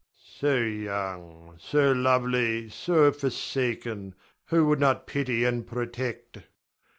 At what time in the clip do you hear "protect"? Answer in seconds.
5.67-6.39